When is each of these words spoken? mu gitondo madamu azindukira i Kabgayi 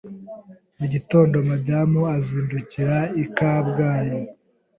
mu 0.77 0.85
gitondo 0.93 1.35
madamu 1.49 1.99
azindukira 2.17 2.97
i 3.23 3.25
Kabgayi 3.35 4.19